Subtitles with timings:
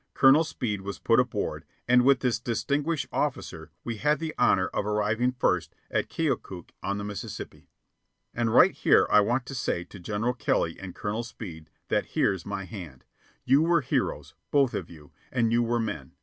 [0.15, 4.83] Colonel Speed was put aboard, and with this distinguished officer we had the honor of
[4.83, 7.69] arriving first at Keokuk on the Mississippi.
[8.33, 12.47] And right here I want to say to General Kelly and Colonel Speed that here's
[12.47, 13.03] my hand.
[13.45, 16.13] You were heroes, both of you, and you were men.